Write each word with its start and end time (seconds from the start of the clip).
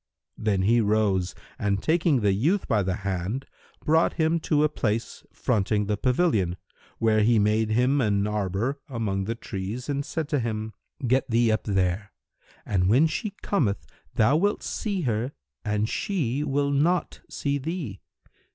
Then 0.39 0.63
he 0.63 0.81
rose 0.81 1.35
and 1.59 1.79
taking 1.83 2.21
the 2.21 2.33
youth 2.33 2.67
by 2.67 2.81
the 2.81 2.95
hand, 3.05 3.45
brought 3.85 4.13
him 4.13 4.39
to 4.39 4.63
a 4.63 4.67
place 4.67 5.23
fronting 5.31 5.85
the 5.85 5.95
pavilion, 5.95 6.57
where 6.97 7.21
he 7.21 7.37
made 7.37 7.69
him 7.69 8.01
an 8.01 8.23
arbour[FN#321] 8.23 8.77
among 8.95 9.25
the 9.25 9.35
trees 9.35 9.89
and 9.89 10.03
said 10.03 10.27
to 10.29 10.39
him, 10.39 10.73
"Get 11.05 11.29
thee 11.29 11.51
up 11.51 11.67
here, 11.67 12.09
and 12.65 12.89
when 12.89 13.05
she 13.05 13.35
cometh 13.43 13.85
thou 14.15 14.37
wilt 14.37 14.63
see 14.63 15.01
her 15.01 15.33
and 15.63 15.87
she 15.87 16.43
will 16.43 16.71
not 16.71 17.21
see 17.29 17.59
thee. 17.59 18.01